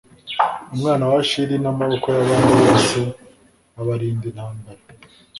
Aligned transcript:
umwana 0.73 1.03
wa 1.11 1.17
ashri 1.23 1.55
n’ 1.63 1.67
amaboko 1.71 2.05
y’ 2.15 2.17
abandi 2.23 2.51
bose 2.61 2.99
abarinda 3.81 4.25
intambara 4.31 4.81